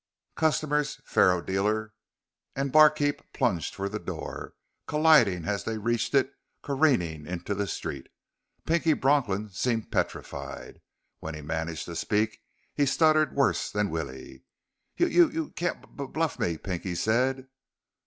[0.35, 1.93] Customers, faro dealer,
[2.55, 4.55] and barkeep plunged for the door,
[4.87, 6.31] colliding as they reached it,
[6.63, 8.07] careening into the street.
[8.65, 10.81] Pinky Bronklin seemed petrified.
[11.19, 12.39] When he managed to speak,
[12.73, 14.43] he stuttered worse than Willie.
[14.99, 17.47] "Y you c can't b bluff me," Pinky said.